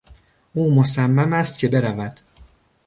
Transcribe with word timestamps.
او 0.53 0.75
مصمم 0.75 1.33
است 1.33 1.59
که 1.59 1.67
برود. 1.67 2.19